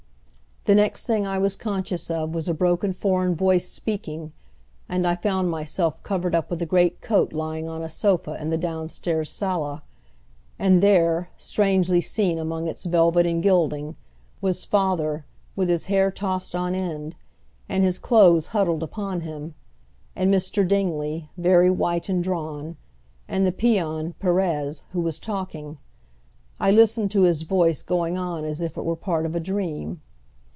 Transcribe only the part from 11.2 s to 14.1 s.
strangely seen among its velvet and gilding,